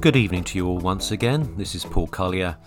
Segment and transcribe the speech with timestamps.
[0.00, 1.56] Good evening to you all once again.
[1.56, 2.58] This is Paul Collier.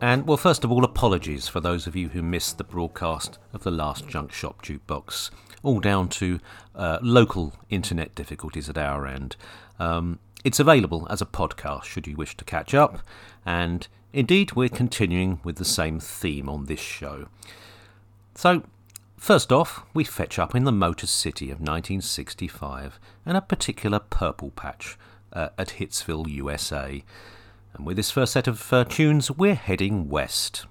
[0.00, 3.64] And, well, first of all, apologies for those of you who missed the broadcast of
[3.64, 5.30] the last Junk Shop Jukebox,
[5.64, 6.38] all down to
[6.76, 9.36] uh, local internet difficulties at our end.
[9.80, 13.00] Um, it's available as a podcast should you wish to catch up,
[13.44, 17.28] and indeed, we're continuing with the same theme on this show.
[18.36, 18.62] So,
[19.16, 24.52] first off, we fetch up in the Motor City of 1965 and a particular purple
[24.52, 24.96] patch
[25.32, 27.02] uh, at Hitsville, USA.
[27.74, 30.66] And with this first set of uh, tunes, we're heading west.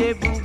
[0.00, 0.39] debout.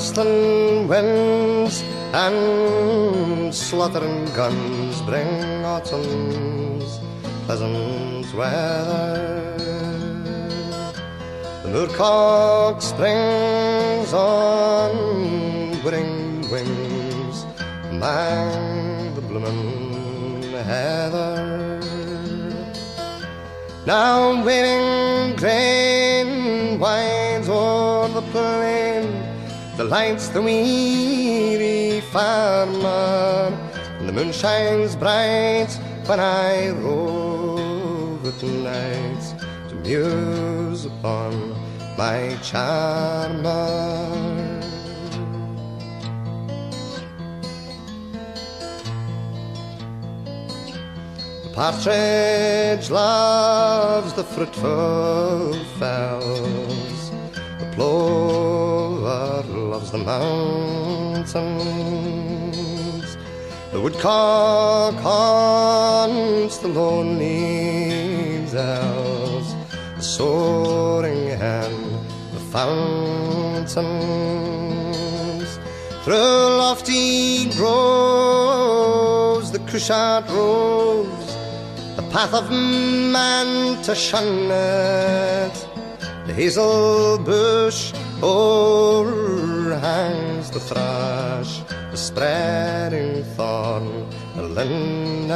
[0.00, 1.84] Western winds
[2.14, 6.98] and slaughtering guns bring autumn's
[7.44, 9.54] pleasant weather.
[11.62, 14.96] The moorcock springs on
[15.82, 17.44] whirring wings
[17.90, 21.78] among the bloomin' heather.
[23.84, 24.79] Now waving
[29.90, 33.52] delights the weary farmer.
[33.98, 35.66] And the moon shines bright
[36.06, 39.24] when I rove at night
[39.68, 41.56] to muse upon
[41.98, 43.50] my charmer.
[51.42, 55.69] The partridge loves the fruitful
[59.90, 61.34] the mountains.
[63.72, 69.54] The woodcock haunts the lonely dells.
[69.96, 71.72] The soaring hen,
[72.32, 73.80] the fountains.
[76.04, 81.36] Through lofty groves, the cushat roves,
[81.96, 85.66] the path of man to shun it.
[86.26, 89.39] The hazel bush overhangs
[89.80, 95.30] the thrush, the spreading thorn, the linnet.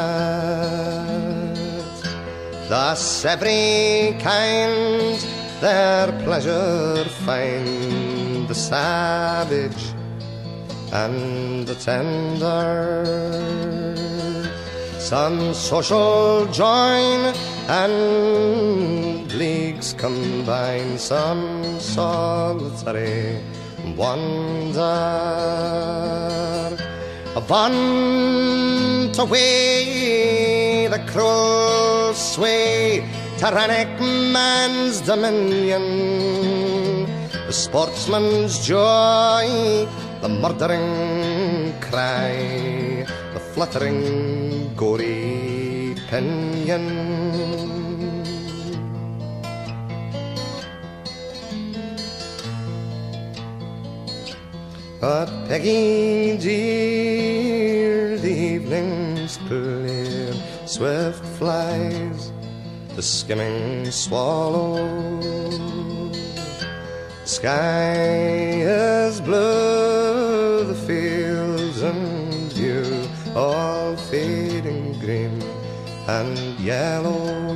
[2.69, 5.19] Thus every kind
[5.61, 9.95] their pleasure find, the savage
[10.93, 13.05] and the tender.
[14.99, 17.33] Some social join
[17.69, 23.41] and leagues combine, some solitary
[23.97, 24.81] wander.
[27.37, 33.03] Avant away the cruel sway,
[33.39, 33.89] tyrannic
[34.33, 35.83] man's dominion,
[37.47, 39.87] the sportsman's joy,
[40.23, 43.05] the murdering cry,
[43.35, 47.54] the fluttering gory pinion.
[55.05, 60.33] But Peggy dear, the evening's clear,
[60.65, 62.33] swift flies
[62.97, 64.89] the skimming swallow.
[66.09, 75.39] The sky is blue, the fields and view all fading green
[76.09, 77.54] and yellow.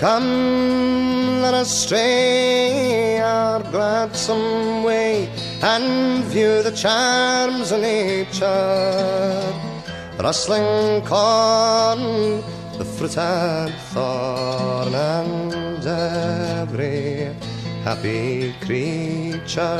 [0.00, 5.28] Come, let us stray our gladsome way
[5.62, 9.52] and view the charms of nature.
[10.18, 12.40] Rustling corn,
[12.78, 17.34] the fruit and thorn, and every
[17.84, 19.76] happy creature.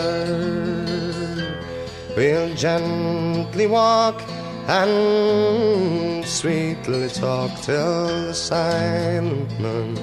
[2.15, 4.21] We'll gently walk
[4.71, 9.99] and sweetly talk till the silent moon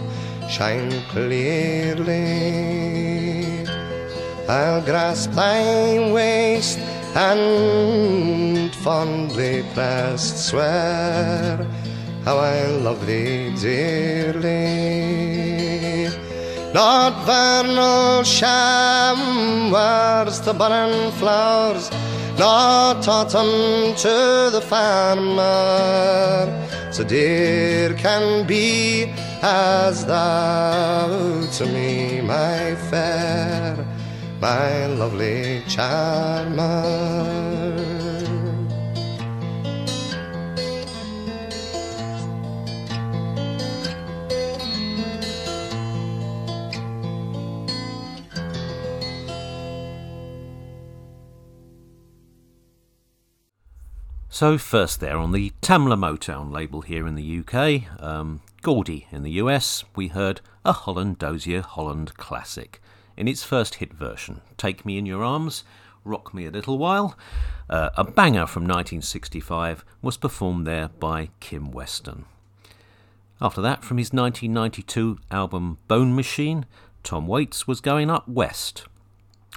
[0.50, 2.18] shine clearly.
[4.50, 6.80] I'll grasp thy waist
[7.16, 11.66] and fondly pressed swear
[12.26, 14.58] how I love thee dearly.
[16.74, 19.32] Not vernal showers
[20.42, 21.90] the barren flowers,
[22.38, 26.46] not autumn to the farmer.
[26.92, 33.86] So dear can be as thou to me, my fair,
[34.40, 37.67] my lovely charmer.
[54.38, 59.24] So, first there on the Tamla Motown label here in the UK, um, Gordy in
[59.24, 62.80] the US, we heard a Holland Dozier Holland classic
[63.18, 65.64] in its first hit version, Take Me in Your Arms,
[66.04, 67.18] Rock Me a Little While.
[67.68, 72.26] Uh, a banger from 1965 was performed there by Kim Weston.
[73.42, 76.68] After that, from his 1992 album Bone Machine,
[77.02, 78.86] Tom Waits was going up west,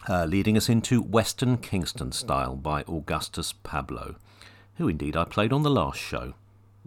[0.08, 4.16] uh, leading us into Western Kingston style by Augustus Pablo,
[4.80, 6.32] who indeed I played on the last show.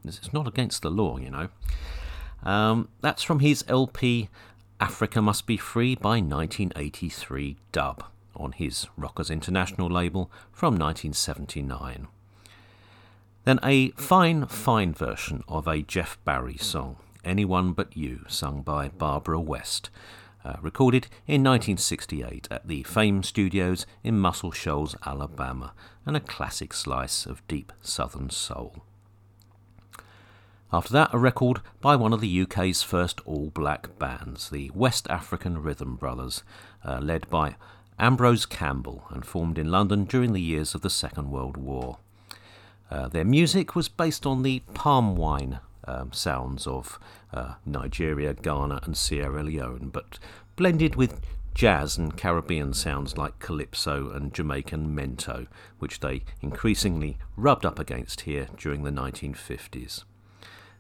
[0.04, 1.50] It's not against the law, you know.
[2.42, 4.30] Um, that's from his LP
[4.80, 8.04] Africa Must Be Free by 1983 dub
[8.36, 12.08] on his Rockers International label from 1979.
[13.44, 18.90] Then a fine, fine version of a Jeff Barry song, Anyone But You, sung by
[18.90, 19.92] Barbara West,
[20.44, 25.74] uh, recorded in 1968 at the Fame Studios in Muscle Shoals, Alabama,
[26.06, 28.84] and a classic slice of deep southern soul.
[30.72, 35.08] After that, a record by one of the UK's first all black bands, the West
[35.08, 36.44] African Rhythm Brothers,
[36.84, 37.56] uh, led by
[38.00, 42.00] Ambrose Campbell and formed in London during the years of the Second World War.
[42.90, 47.00] Uh, their music was based on the palm wine um, sounds of
[47.34, 50.18] uh, Nigeria, Ghana, and Sierra Leone, but
[50.56, 51.22] blended with
[51.54, 55.48] jazz and Caribbean sounds like calypso and Jamaican mento,
[55.80, 60.04] which they increasingly rubbed up against here during the 1950s.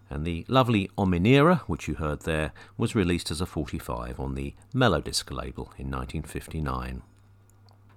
[0.09, 4.53] And the lovely Ominira, which you heard there, was released as a 45 on the
[4.73, 7.01] Melodisc label in 1959.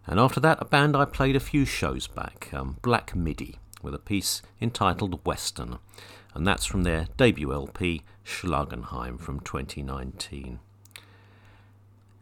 [0.07, 3.95] And after that, a band I played a few shows back, um, Black Midi, with
[3.95, 5.79] a piece entitled Western,
[6.33, 10.61] and that's from their debut LP, Schlagenheim, from 2019.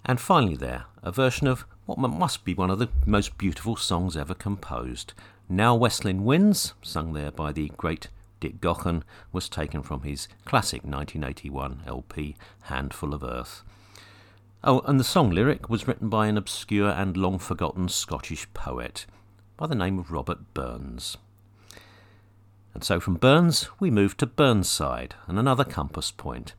[0.05, 4.17] And finally, there, a version of what must be one of the most beautiful songs
[4.17, 5.14] ever composed.
[5.49, 8.09] Now Westlin Winds, sung there by the great
[8.40, 13.62] Dick Gaughan was taken from his classic 1981 LP, Handful of Earth.
[14.62, 19.07] Oh, and the song lyric was written by an obscure and long forgotten Scottish poet
[19.57, 21.17] by the name of Robert Burns.
[22.75, 26.55] And so from Burns, we move to Burnside and another compass point.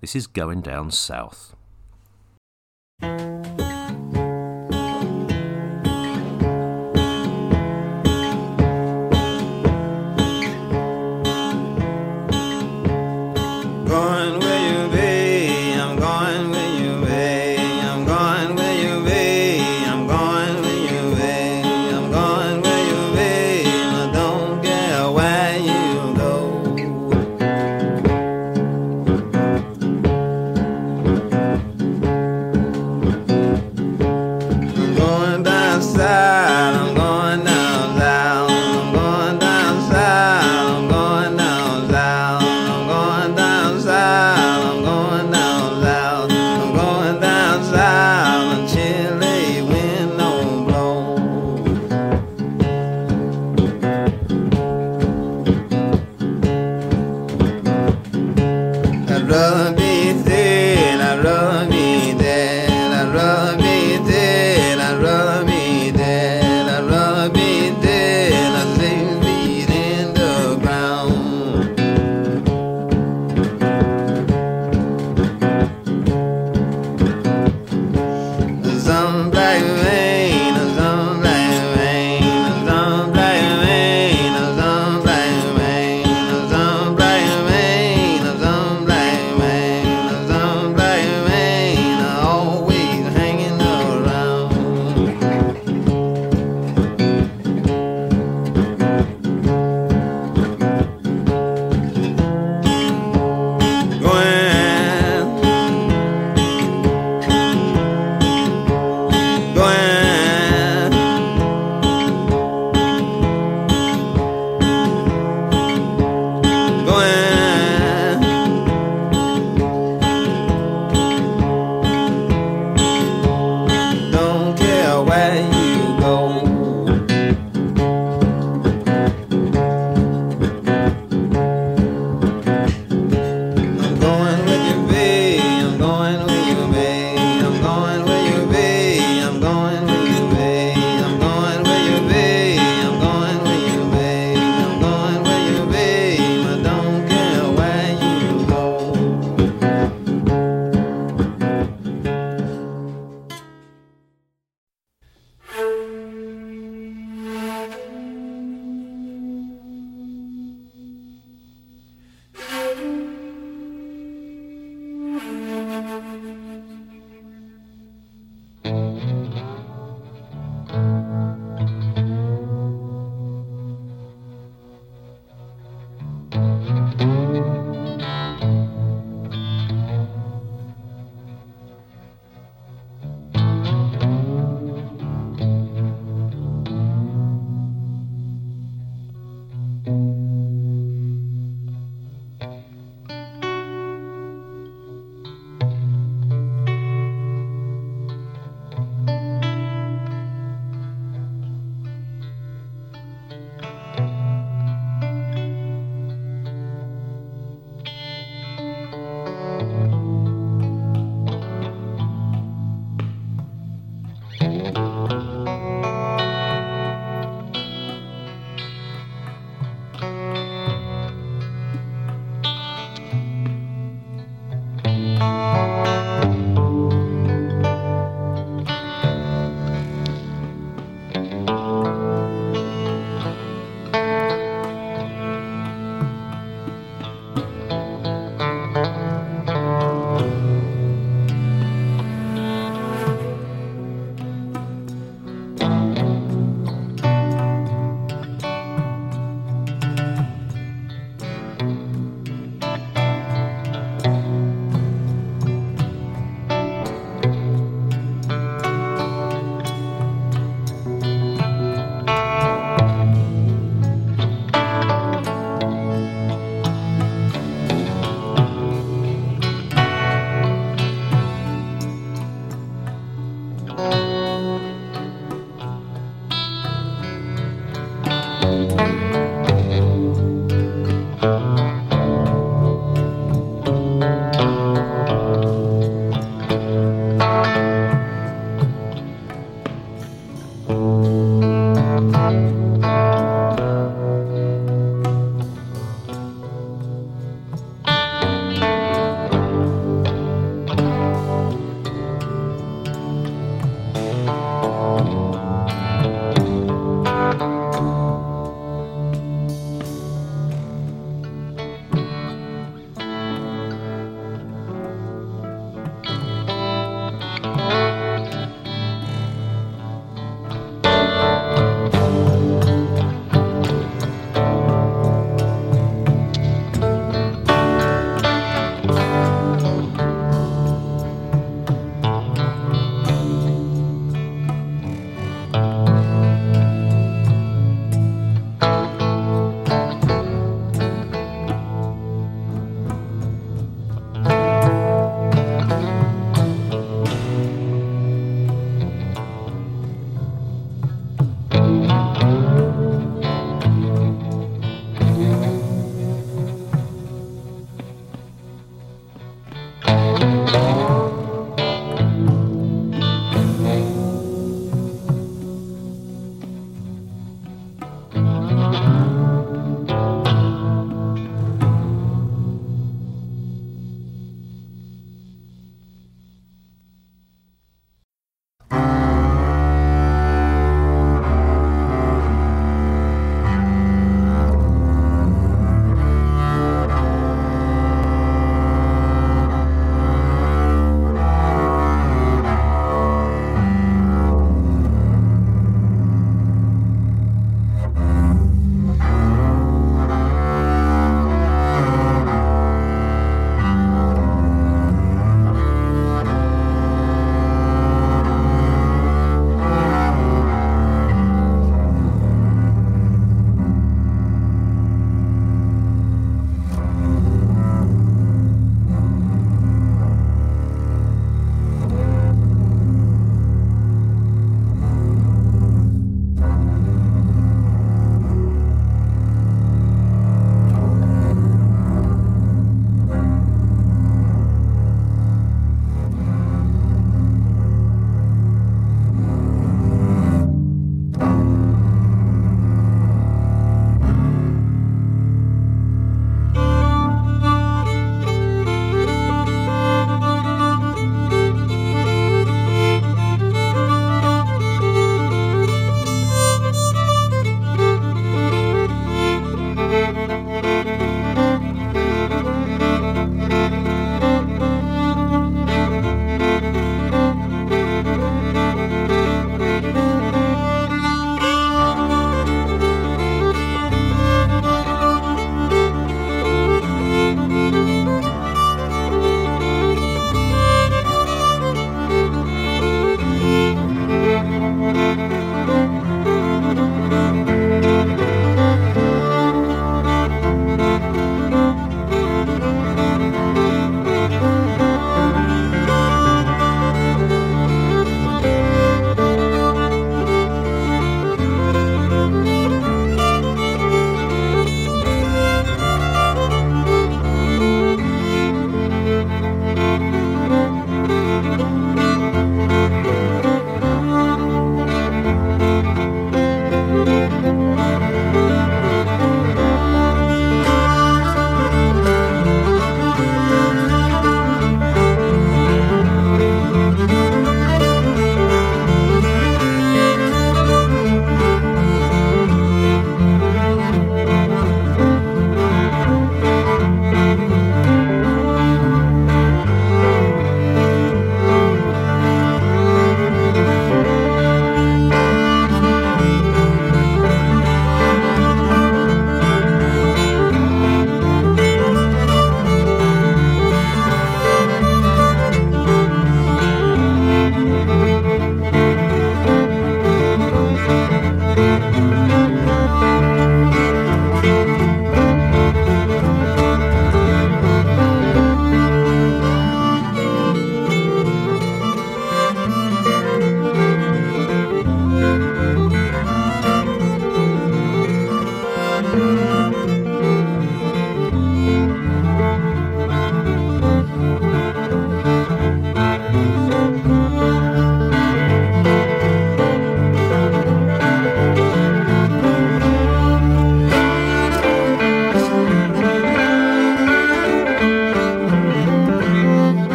[0.00, 1.54] This is going down south.
[3.00, 3.67] Going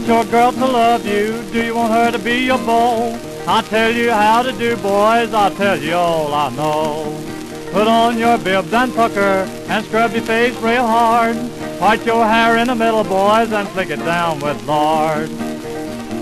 [0.00, 1.42] want your girl to love you?
[1.52, 3.18] Do you want her to be your beau?
[3.46, 5.34] I'll tell you how to do, boys.
[5.34, 7.22] I'll tell you all I know.
[7.72, 11.36] Put on your bibs and pucker and scrub your face real hard.
[11.78, 15.28] Part your hair in the middle, boys, and flick it down with lard.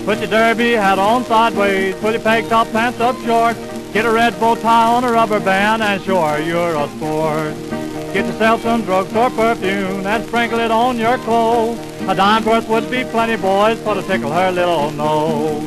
[0.04, 3.56] Put your derby hat on sideways, put your peg top pants up short.
[3.92, 7.54] Get a red bow tie on a rubber band and her you're a sport.
[8.12, 11.87] Get yourself some drugstore perfume and sprinkle it on your clothes.
[12.08, 15.62] A dime's worth would be plenty, boys, for to tickle her little nose.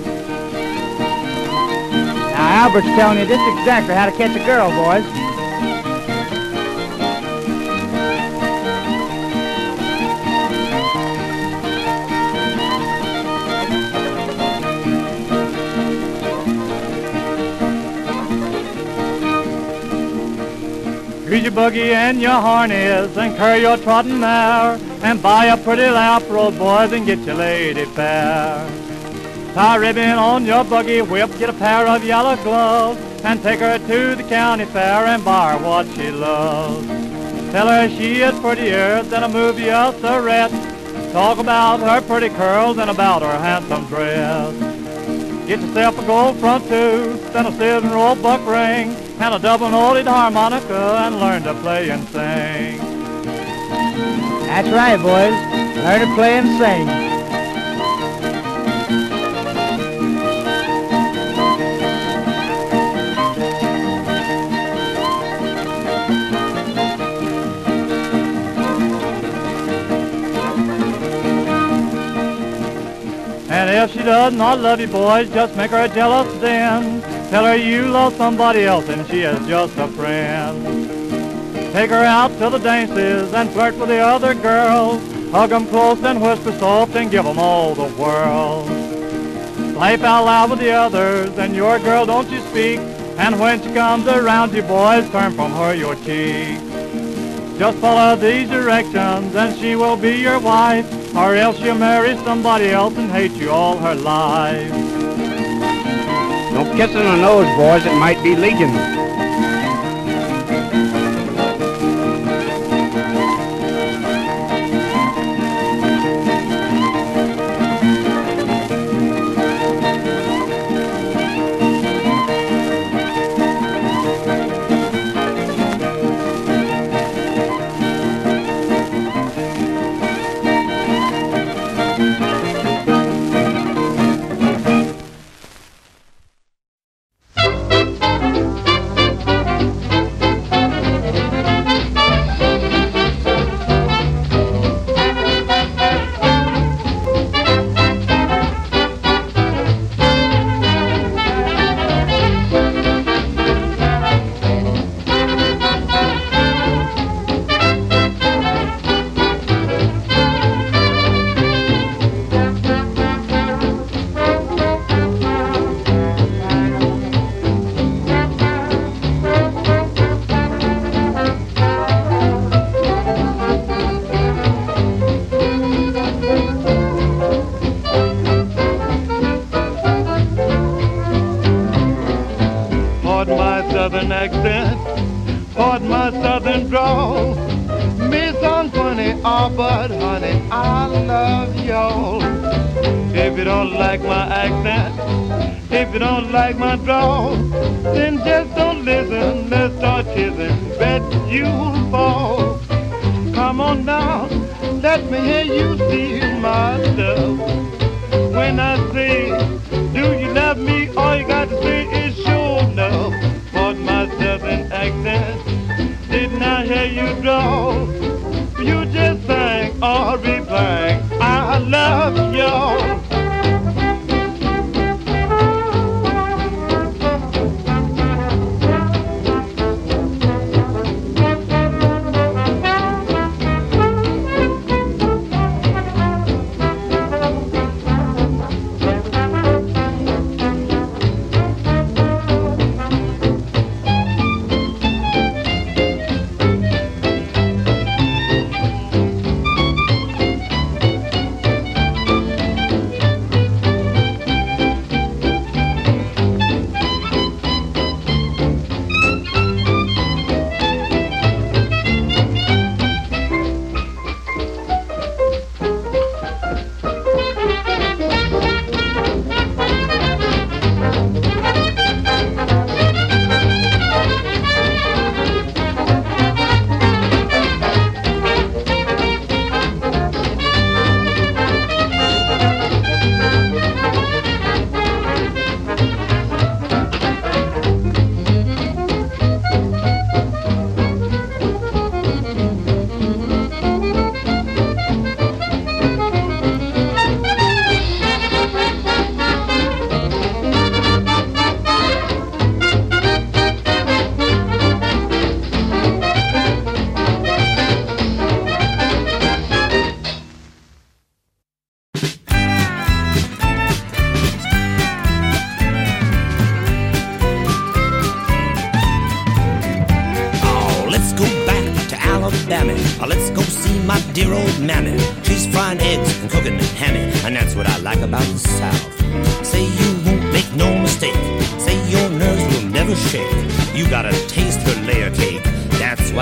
[2.34, 5.21] Now, Albert's telling you just exactly how to catch a girl, boys.
[21.54, 26.58] Buggy and your harness and curry your trotting mare and buy a pretty lap road,
[26.58, 28.66] boys, and get your lady fair.
[29.54, 33.78] Tie ribbon on your buggy whip, get a pair of yellow gloves, and take her
[33.78, 36.88] to the county fair and buy her what she loves.
[37.52, 41.12] Tell her she is prettier than a movie usherette.
[41.12, 44.56] Talk about her pretty curls and about her handsome dress.
[45.48, 50.08] Get yourself a gold front tooth, and a silver roll buck ring, and a double-noted
[50.08, 52.80] harmonica, and learn to play and sing.
[54.48, 55.36] That's right, boys.
[55.84, 56.88] Learn to play and sing.
[73.52, 77.11] And if she does not love you, boys, just make her jealous then.
[77.32, 80.62] Tell her you love somebody else and she is just a friend.
[81.72, 85.02] Take her out to the dances and flirt with the other girls.
[85.32, 88.70] Hug 'em close and whisper soft and give 'em all the world.
[89.78, 92.82] Laugh out loud with the others and your girl don't you speak.
[93.18, 96.60] And when she comes around you, boys, turn from her your cheek.
[97.58, 100.86] Just follow these directions and she will be your wife.
[101.16, 104.81] Or else she'll marry somebody else and hate you all her life.
[106.70, 107.86] Kissing on nose, boys.
[107.86, 109.01] It might be legion.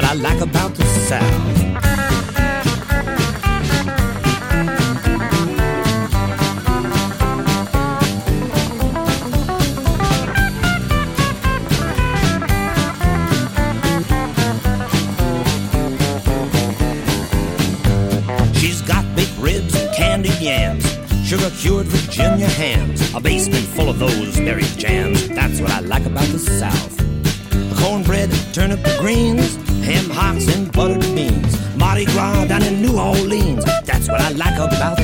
[0.02, 1.24] what I like about the South.
[18.56, 20.86] She's got big ribs and candy yams,
[21.28, 25.28] sugar cured Virginia hams, a basement full of those berry jams.
[25.28, 26.96] That's what I like about the South.
[27.82, 29.59] Cornbread, turnip greens,
[29.90, 31.54] ham hocks and buttered beans.
[31.76, 33.66] Mardi Gras down in New Orleans.
[33.86, 34.99] That's what I like about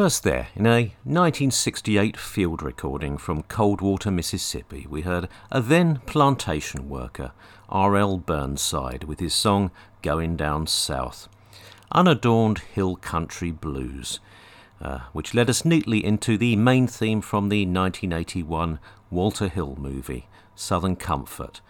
[0.00, 6.88] First, there, in a 1968 field recording from Coldwater, Mississippi, we heard a then plantation
[6.88, 7.32] worker,
[7.68, 8.16] R.L.
[8.16, 9.70] Burnside, with his song
[10.00, 11.28] Going Down South,
[11.92, 14.20] unadorned hill country blues,
[14.80, 18.78] uh, which led us neatly into the main theme from the 1981
[19.10, 21.60] Walter Hill movie, Southern Comfort,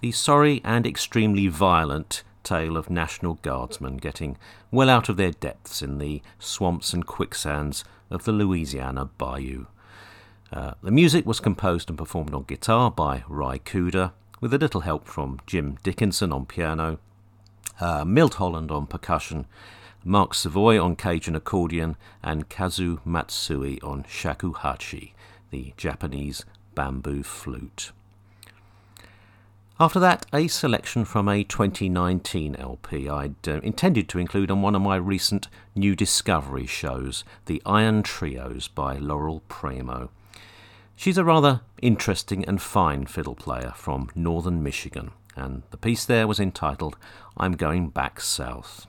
[0.00, 4.38] the sorry and extremely violent tale of National Guardsmen getting
[4.70, 9.66] well out of their depths in the swamps and quicksands of the Louisiana Bayou.
[10.52, 14.82] Uh, the music was composed and performed on guitar by Ry Cooder, with a little
[14.82, 17.00] help from Jim Dickinson on piano,
[17.80, 19.46] uh, Milt Holland on percussion,
[20.04, 25.14] Marc Savoy on Cajun accordion, and Kazu Matsui on shakuhachi,
[25.50, 26.44] the Japanese
[26.76, 27.90] bamboo flute.
[29.78, 34.74] After that, a selection from a 2019 LP I'd uh, intended to include on one
[34.74, 40.08] of my recent new discovery shows, The Iron Trios by Laurel Premo.
[40.94, 46.26] She's a rather interesting and fine fiddle player from northern Michigan, and the piece there
[46.26, 46.96] was entitled
[47.36, 48.86] I'm Going Back South.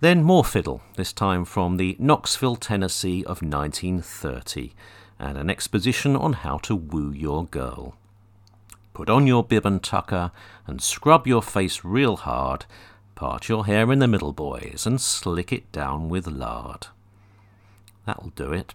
[0.00, 4.74] Then more fiddle, this time from the Knoxville, Tennessee of 1930,
[5.18, 7.96] and an exposition on how to woo your girl.
[8.94, 10.30] Put on your bib and tucker
[10.66, 12.64] and scrub your face real hard.
[13.16, 16.86] Part your hair in the middle, boys, and slick it down with lard.
[18.06, 18.72] That'll do it.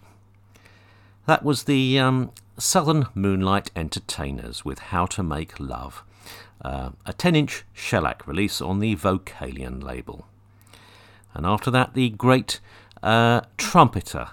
[1.26, 6.04] That was the um, Southern Moonlight Entertainers with How to Make Love,
[6.62, 10.26] uh, a 10 inch shellac release on the Vocalion label.
[11.32, 12.60] And after that, the great
[13.02, 14.30] uh, trumpeter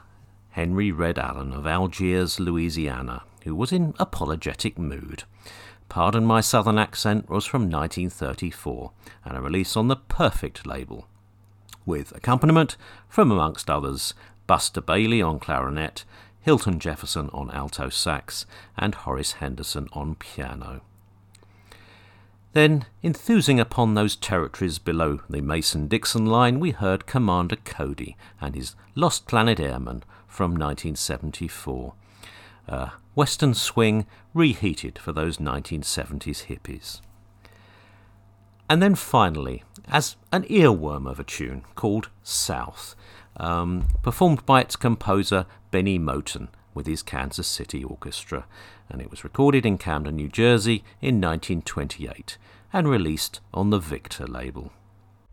[0.49, 5.23] Henry Red Allen of Algiers, Louisiana, who was in apologetic mood.
[5.89, 8.91] Pardon My Southern Accent was from 1934
[9.25, 11.07] and a release on the Perfect label,
[11.85, 12.75] with accompaniment
[13.07, 14.13] from, amongst others,
[14.47, 16.03] Buster Bailey on clarinet,
[16.41, 18.45] Hilton Jefferson on alto sax,
[18.77, 20.81] and Horace Henderson on piano.
[22.53, 28.55] Then, enthusing upon those territories below the Mason Dixon line, we heard Commander Cody and
[28.55, 31.93] his Lost Planet Airmen from 1974
[32.67, 34.05] uh, Western swing
[34.35, 37.01] reheated for those 1970s hippies.
[38.69, 42.95] And then finally, as an earworm of a tune called South,
[43.37, 48.45] um, performed by its composer Bennie Moten with his Kansas City Orchestra,
[48.87, 52.37] and it was recorded in Camden, New Jersey in 1928
[52.71, 54.71] and released on the Victor label.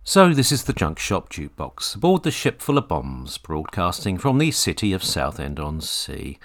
[0.05, 4.39] So, this is the Junk Shop Jukebox, aboard the ship full of bombs, broadcasting from
[4.39, 6.39] the city of Southend on Sea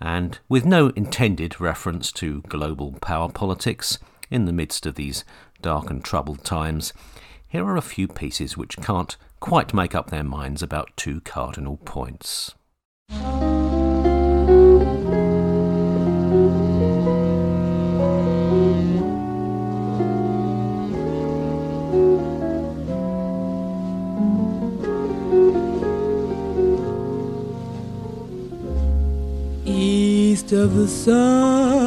[0.00, 3.98] and with no intended reference to global power politics
[4.30, 5.24] in the midst of these
[5.62, 6.92] dark and troubled times,
[7.48, 11.76] here are a few pieces which can't quite make up their minds about two cardinal
[11.78, 12.54] points.
[30.76, 31.85] The sun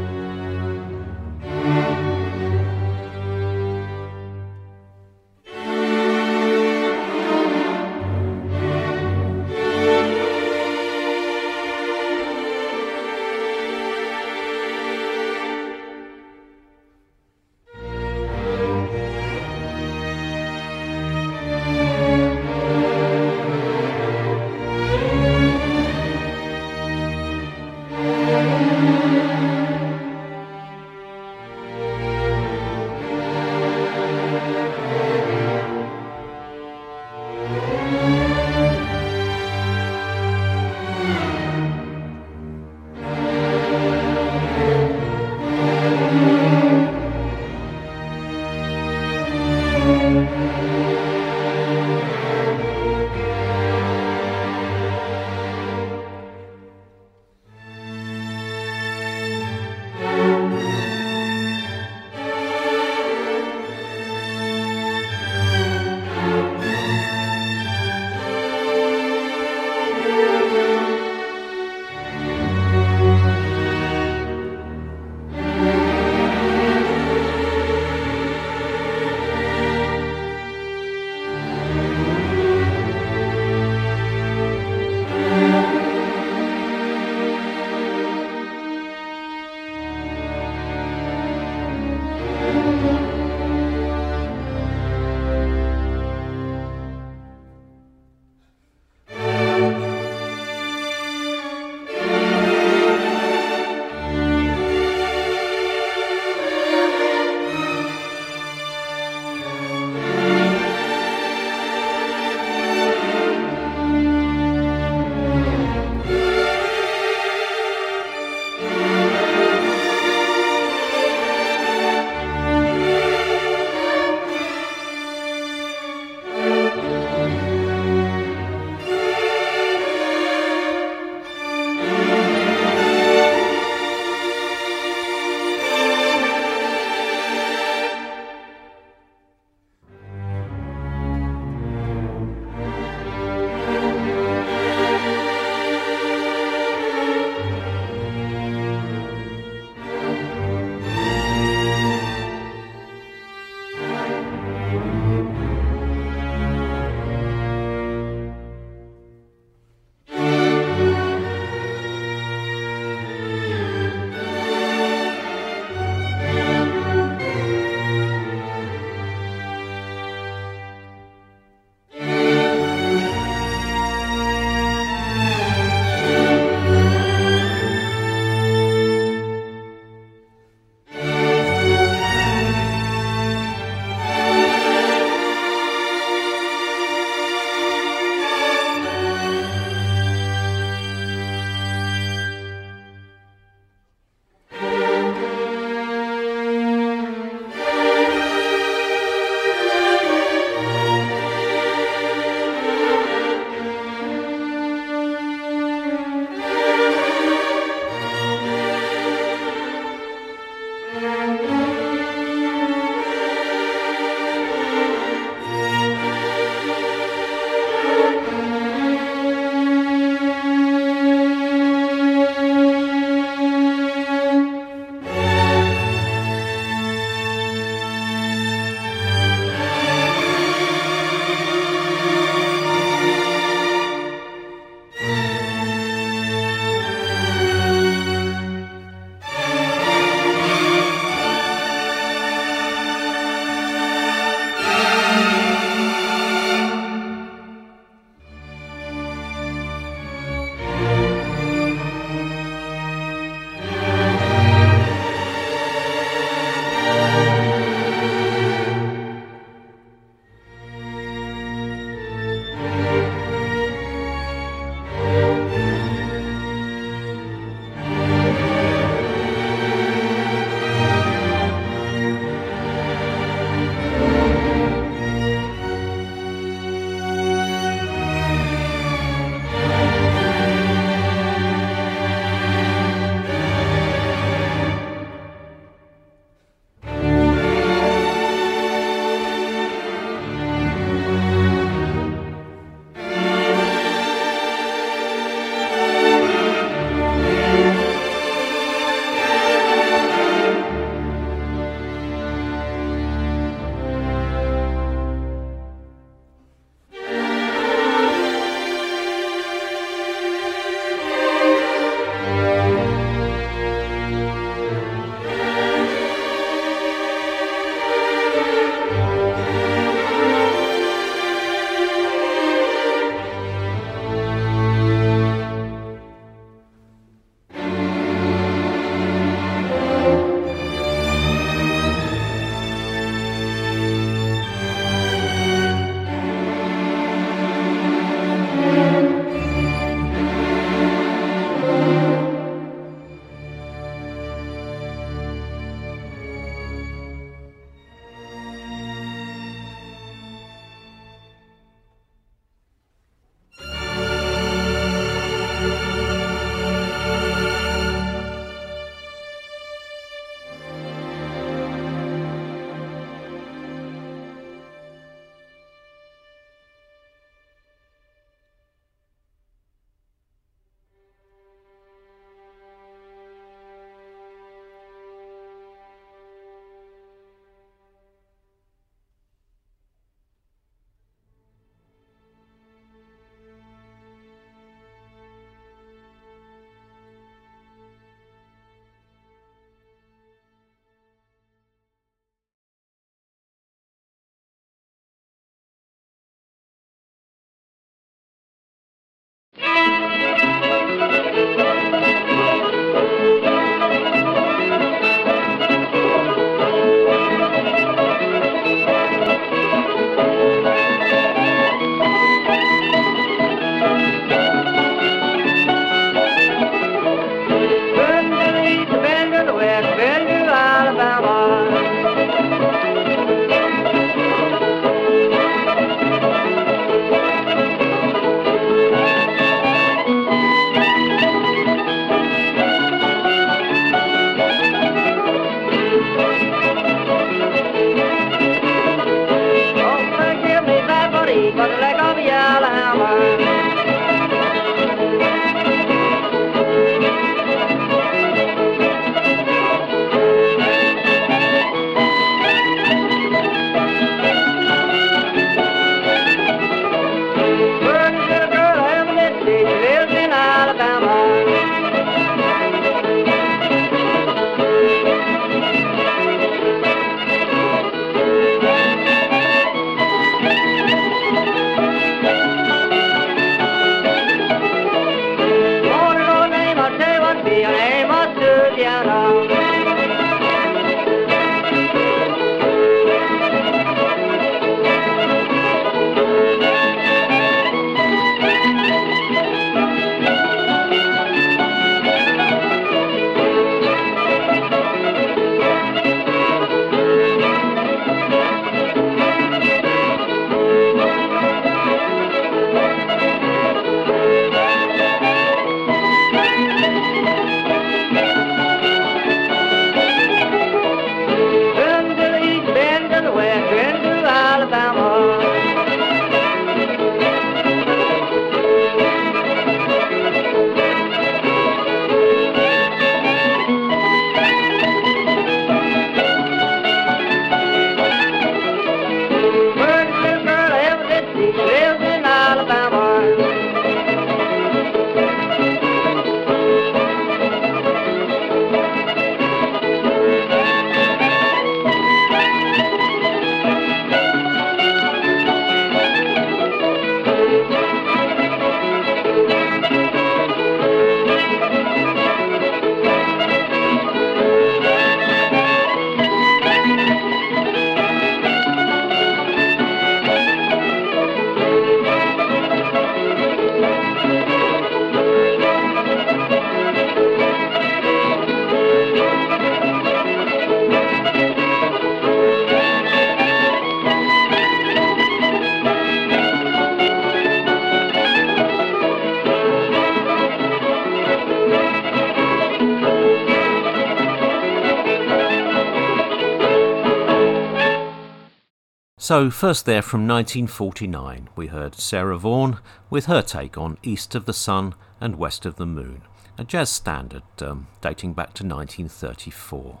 [589.32, 592.76] So, first there from 1949, we heard Sarah Vaughan
[593.08, 596.20] with her take on East of the Sun and West of the Moon,
[596.58, 600.00] a jazz standard um, dating back to 1934.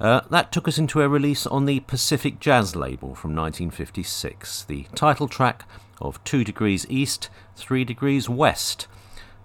[0.00, 4.86] Uh, that took us into a release on the Pacific Jazz label from 1956, the
[4.94, 5.64] title track
[6.00, 8.86] of Two Degrees East, Three Degrees West,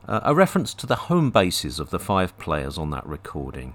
[0.07, 3.73] uh, a reference to the home bases of the five players on that recording.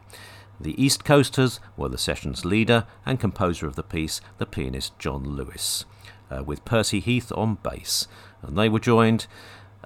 [0.61, 5.25] The East Coasters were the session's leader and composer of the piece, the pianist John
[5.25, 5.87] Lewis,
[6.31, 8.07] uh, with Percy Heath on bass,
[8.43, 9.27] and they were joined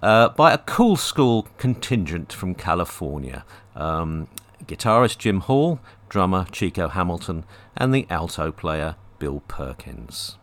[0.03, 3.45] uh, by a cool school contingent from California.
[3.77, 4.27] Um,
[4.67, 5.79] guitarist Jim Hall,
[6.09, 7.45] drummer Chico Hamilton,
[7.77, 10.39] and the alto player Bill Perkins.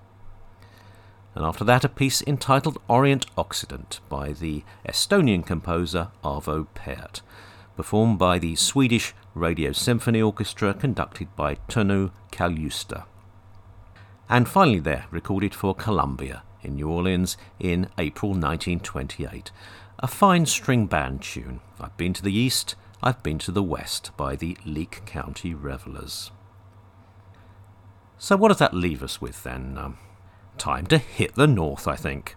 [1.35, 7.21] And after that, a piece entitled Orient Occident by the Estonian composer Arvo Pärt,
[7.75, 13.03] performed by the Swedish Radio Symphony Orchestra, conducted by Tonu Kaljuste.
[14.29, 19.51] And finally, there, recorded for Columbia in New Orleans in April 1928,
[19.99, 21.61] a fine string band tune.
[21.79, 26.29] I've been to the East, I've Been to the West by the Leake County Revelers.
[28.19, 29.75] So, what does that leave us with then?
[29.75, 29.97] Um,
[30.59, 32.35] time to hit the North, I think.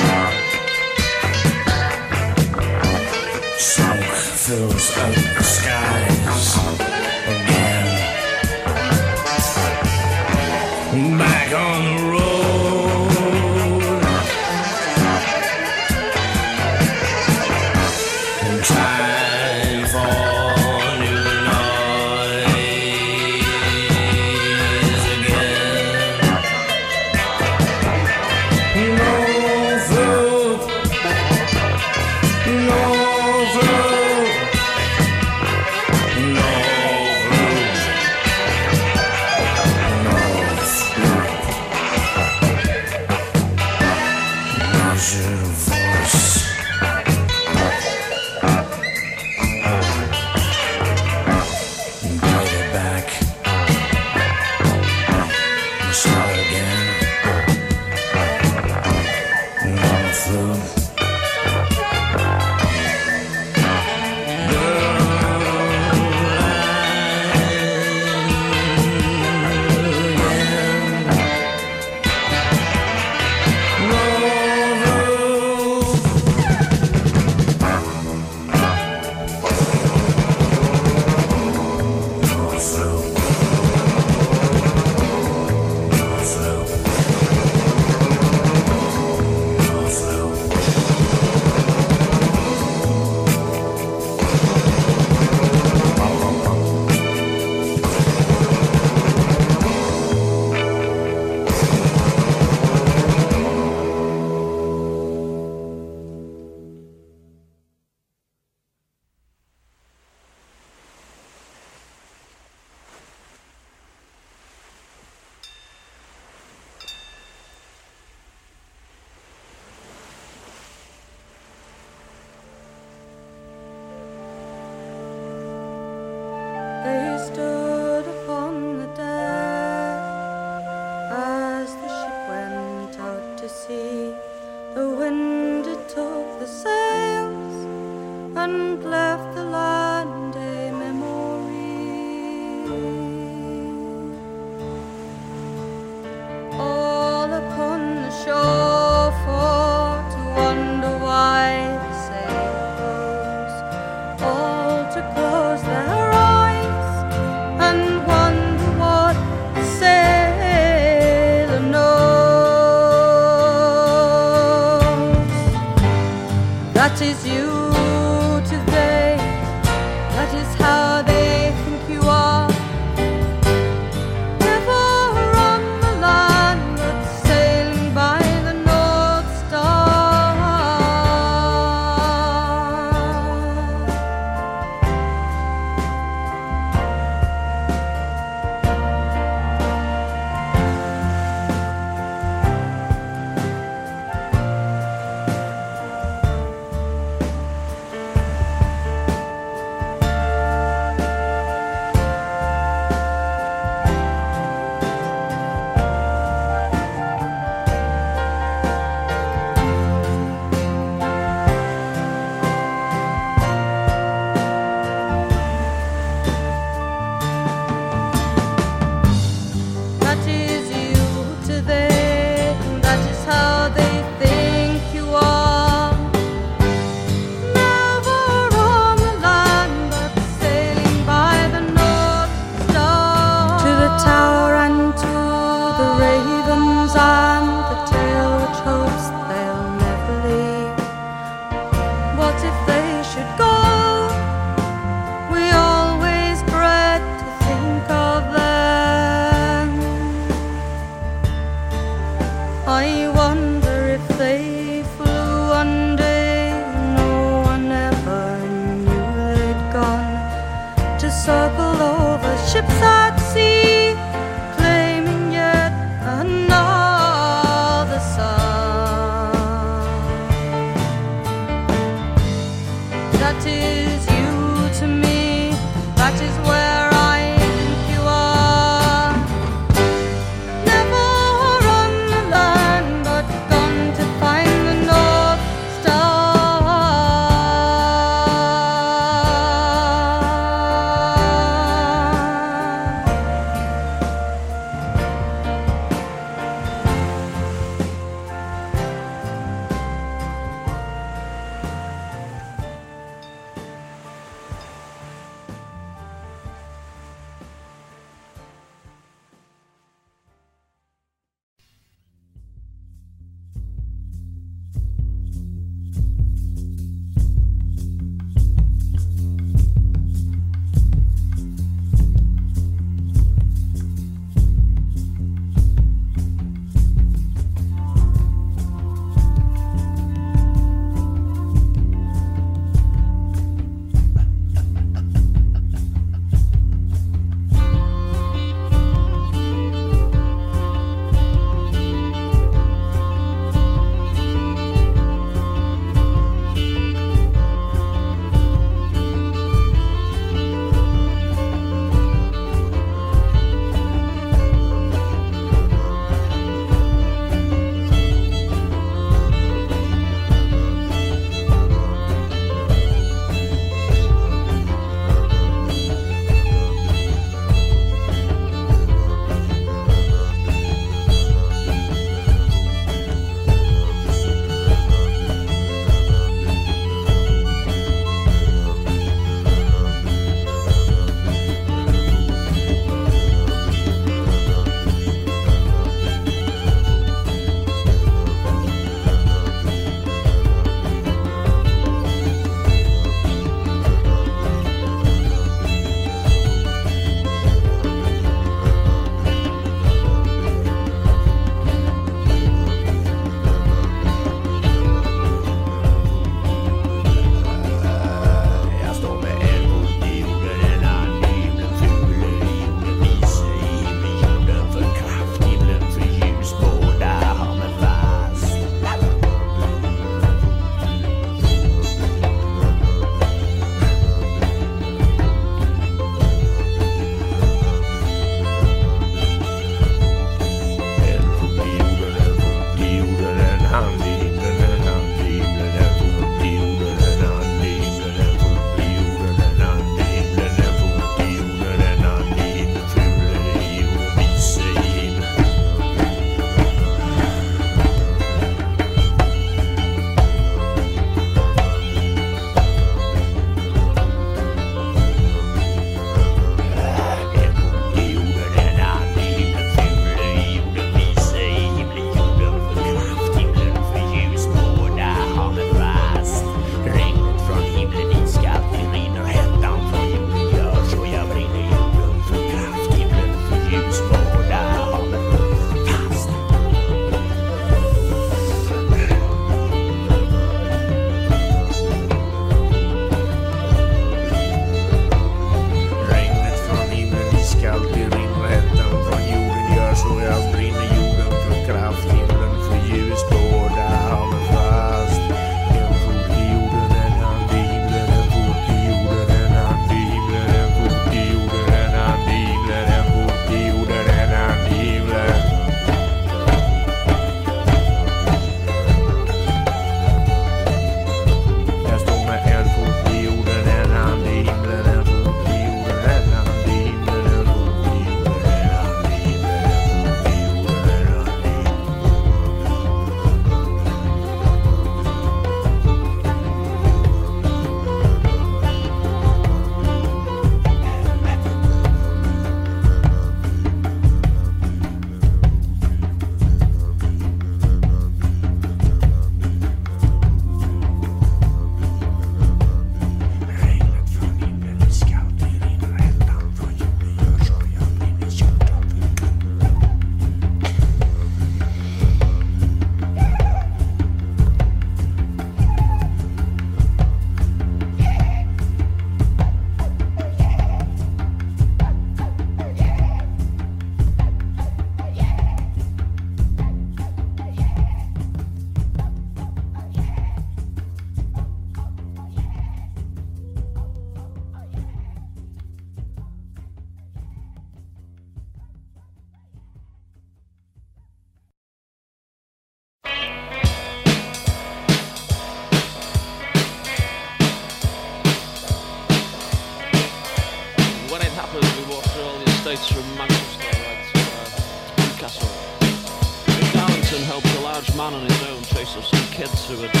[599.77, 600.00] Kids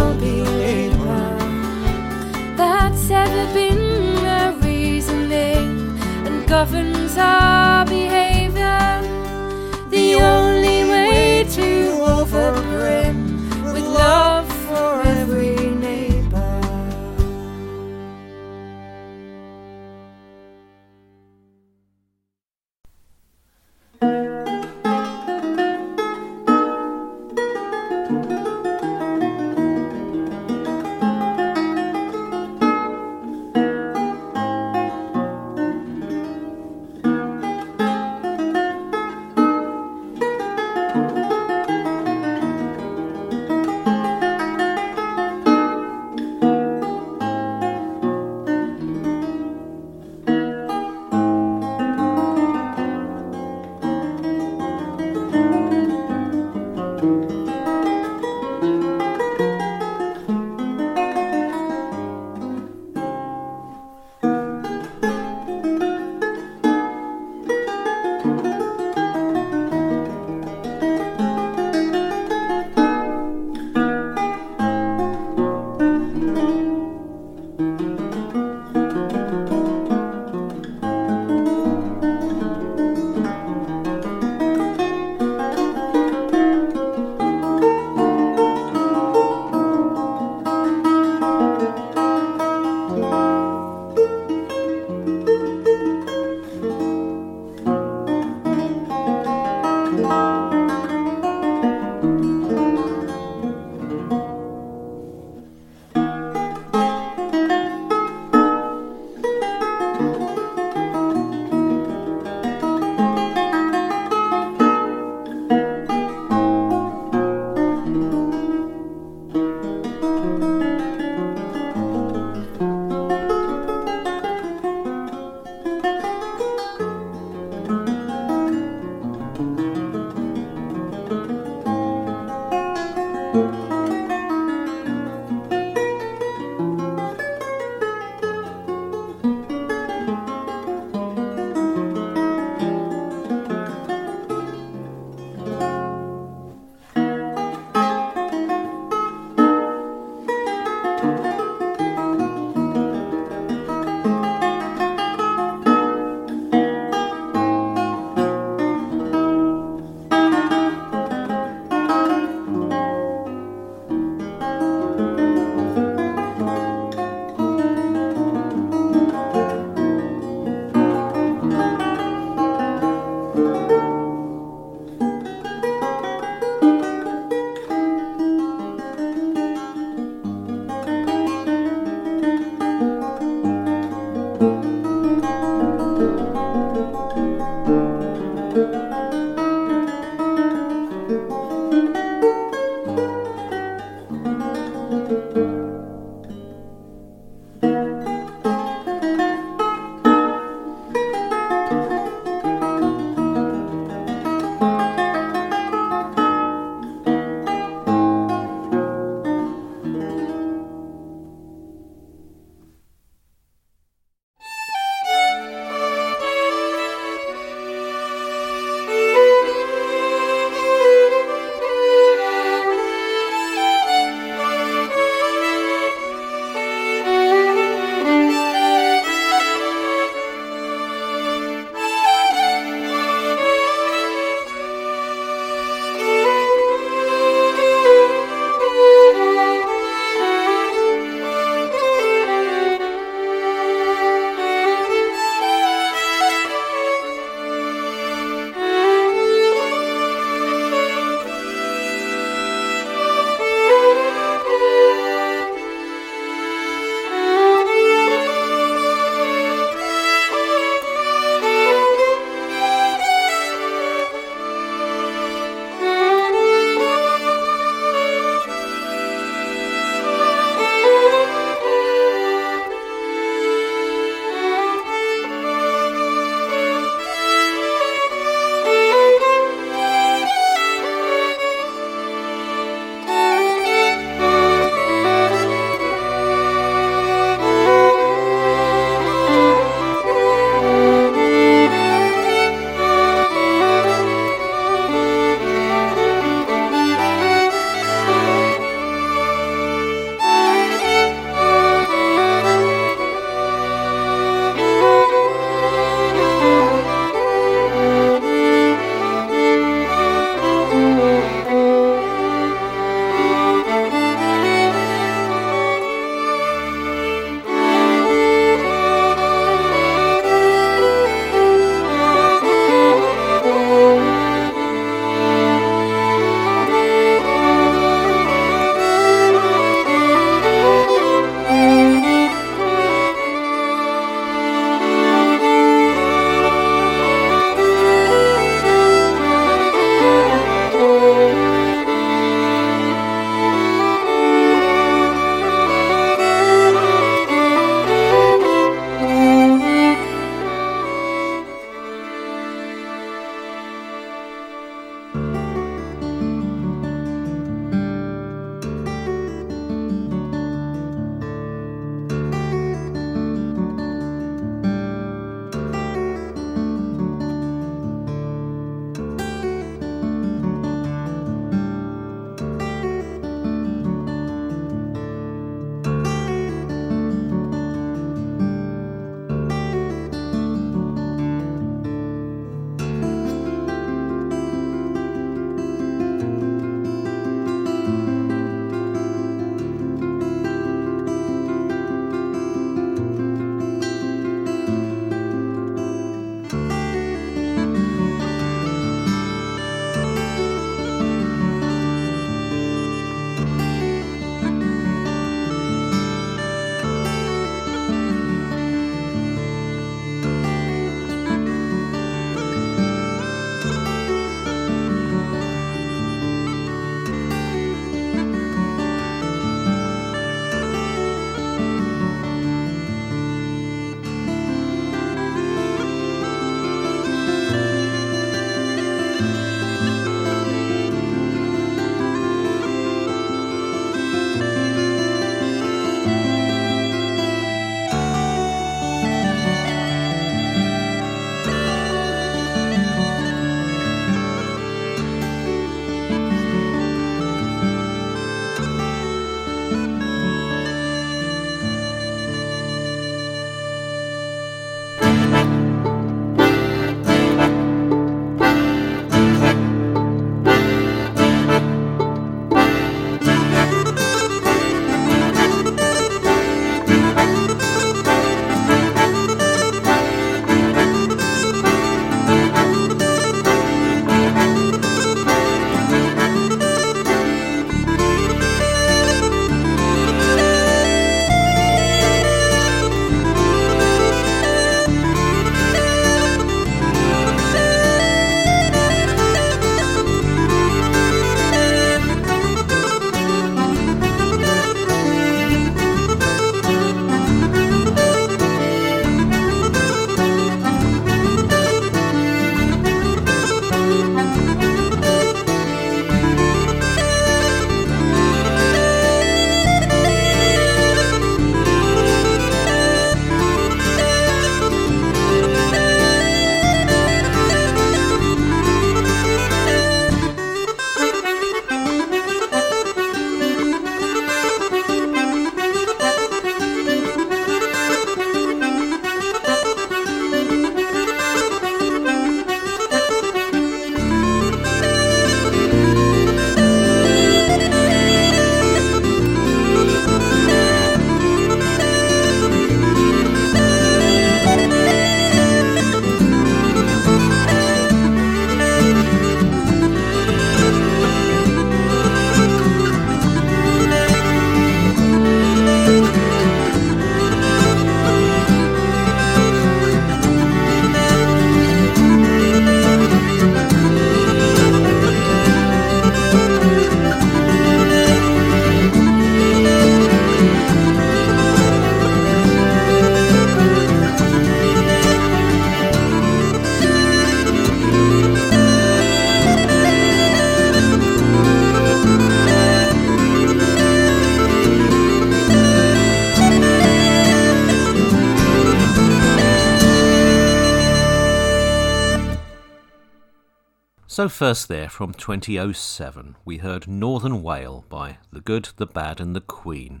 [594.16, 599.36] So, first there from 2007, we heard Northern Whale by The Good, the Bad, and
[599.36, 600.00] the Queen.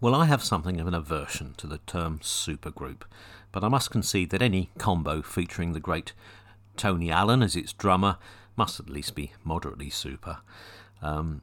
[0.00, 3.02] Well, I have something of an aversion to the term supergroup,
[3.50, 6.12] but I must concede that any combo featuring the great
[6.76, 8.18] Tony Allen as its drummer
[8.54, 10.38] must at least be moderately super.
[11.02, 11.42] Um,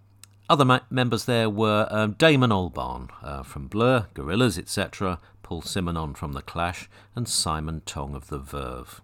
[0.49, 6.15] other ma- members there were um, Damon Albarn uh, from Blur, Gorillaz, etc., Paul Simonon
[6.15, 9.01] from The Clash, and Simon Tong of The Verve.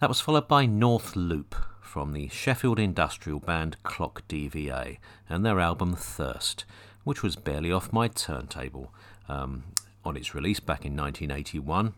[0.00, 4.98] That was followed by North Loop from the Sheffield industrial band Clock DVA
[5.28, 6.64] and their album Thirst,
[7.02, 8.94] which was barely off my turntable
[9.28, 9.64] um,
[10.04, 11.94] on its release back in 1981.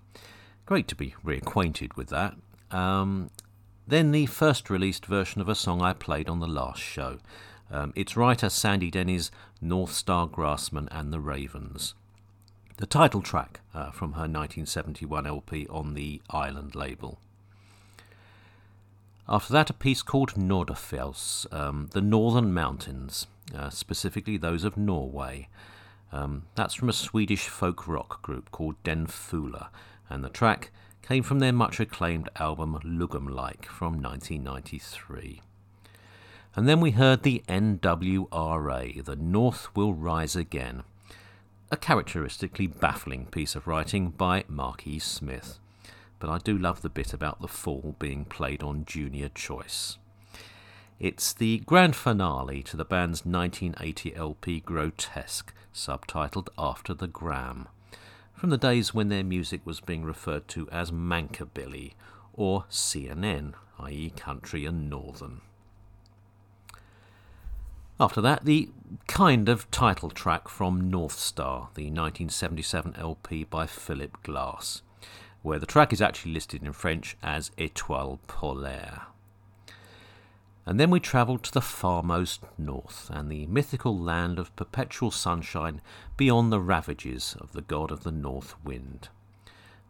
[0.64, 2.36] Great to be reacquainted with that.
[2.70, 3.28] Um,
[3.86, 7.18] then the first released version of a song I played on the last show.
[7.70, 11.92] Um, its writer Sandy Denny's North Star Grassman and the Ravens.
[12.78, 17.18] The title track uh, from her 1971 LP on the Island label.
[19.28, 25.48] After that, a piece called Nordafjels, um, the Northern Mountains, uh, specifically those of Norway.
[26.12, 29.68] Um, that's from a Swedish folk rock group called Den Fula,
[30.08, 30.72] and the track
[31.02, 35.40] came from their much acclaimed album Lugum Like from 1993.
[36.56, 40.82] And then we heard the NWRA, The North Will Rise Again,
[41.70, 44.44] a characteristically baffling piece of writing by
[44.84, 44.98] E.
[44.98, 45.59] Smith
[46.20, 49.96] but I do love the bit about the fall being played on Junior Choice.
[51.00, 57.68] It's the grand finale to the band's 1980 LP Grotesque, subtitled After the Gramme,
[58.34, 61.94] from the days when their music was being referred to as Mancabilly
[62.34, 65.40] or CNN, i.e., country and northern.
[67.98, 68.68] After that, the
[69.06, 74.82] kind of title track from North Star, the 1977 LP by Philip Glass
[75.42, 79.02] where the track is actually listed in French as Étoile Polaire.
[80.66, 85.80] And then we travelled to the farmost north and the mythical land of perpetual sunshine
[86.16, 89.08] beyond the ravages of the god of the north wind.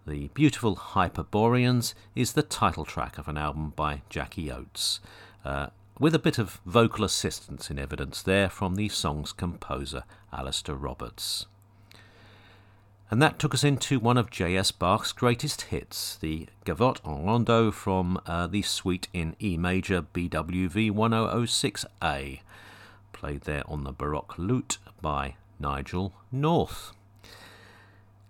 [0.07, 5.01] The beautiful Hyperboreans is the title track of an album by Jackie Oates,
[5.45, 5.67] uh,
[5.99, 11.45] with a bit of vocal assistance in evidence there from the song's composer, Alasdair Roberts.
[13.11, 14.71] And that took us into one of J.S.
[14.71, 20.93] Bach's greatest hits, the Gavotte en Rondo from uh, the suite in E major BWV
[20.93, 22.41] 1006A,
[23.13, 26.93] played there on the Baroque lute by Nigel North.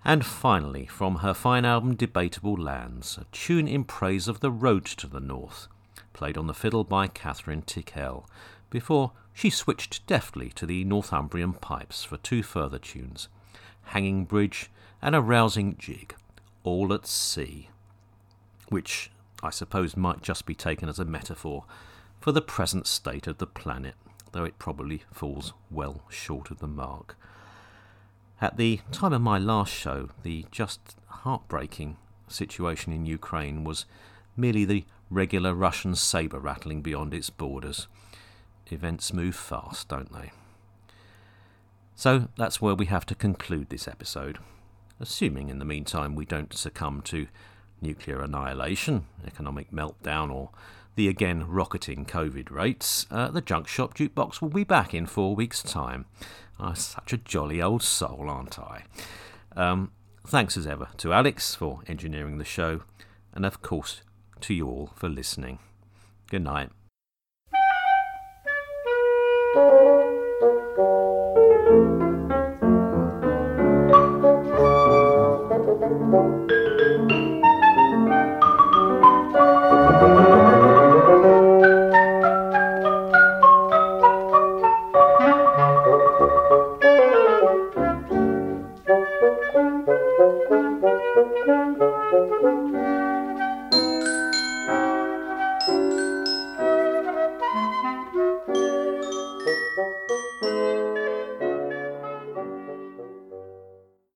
[0.03, 4.87] And finally, from her fine album Debatable Lands, a tune in praise of the road
[4.87, 5.69] to the north,
[6.15, 8.27] played on the fiddle by Kathryn Tickell,
[8.71, 13.29] before she switched deftly to the Northumbrian pipes for two further tunes
[13.85, 14.71] hanging bridge,
[15.03, 16.15] and a rousing jig,
[16.65, 17.69] all at sea,
[18.69, 19.11] which
[19.43, 21.65] I suppose might just be taken as a metaphor
[22.21, 23.95] for the present state of the planet,
[24.33, 27.17] though it probably falls well short of the mark.
[28.41, 31.97] At the time of my last show, the just heartbreaking
[32.29, 33.87] situation in Ukraine was
[34.37, 37.89] merely the regular Russian sabre rattling beyond its borders.
[38.71, 40.31] Events move fast, don't they?
[42.01, 44.39] So that's where we have to conclude this episode,
[44.99, 47.27] assuming in the meantime we don't succumb to
[47.83, 50.49] nuclear annihilation, economic meltdown, or
[50.95, 53.05] the again rocketing COVID rates.
[53.11, 56.07] Uh, the Junk Shop Jukebox will be back in four weeks' time.
[56.59, 58.85] I'm such a jolly old soul, aren't I?
[59.55, 59.93] Um,
[60.27, 62.81] thanks as ever to Alex for engineering the show,
[63.35, 64.01] and of course
[64.41, 65.59] to you all for listening.
[66.31, 66.71] Good night.